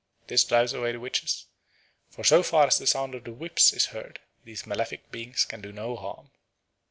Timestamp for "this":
0.25-0.43